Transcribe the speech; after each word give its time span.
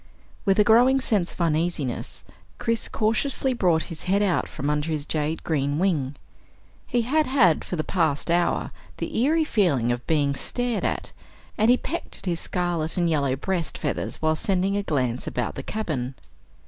With 0.45 0.57
a 0.57 0.63
growing 0.63 0.99
sense 0.99 1.31
of 1.31 1.39
uneasiness, 1.41 2.23
Chris 2.57 2.87
cautiously 2.87 3.53
brought 3.53 3.83
his 3.93 4.05
head 4.05 4.23
out 4.23 4.47
from 4.47 4.67
under 4.67 4.89
his 4.89 5.05
jade 5.05 5.43
green 5.43 5.77
wing. 5.77 6.15
He 6.87 7.03
had 7.03 7.27
had 7.27 7.63
for 7.63 7.75
the 7.75 7.83
past 7.83 8.31
hour 8.31 8.71
the 8.97 9.15
eerie 9.15 9.43
feeling 9.43 9.91
of 9.91 10.07
being 10.07 10.33
stared 10.33 10.83
at, 10.83 11.11
and 11.55 11.69
he 11.69 11.77
pecked 11.77 12.17
at 12.17 12.25
his 12.25 12.39
scarlet 12.39 12.97
and 12.97 13.07
yellow 13.11 13.35
breast 13.35 13.77
feathers 13.77 14.15
while 14.23 14.35
sending 14.35 14.75
a 14.75 14.81
glance 14.81 15.27
about 15.27 15.53
the 15.53 15.61
cabin. 15.61 16.15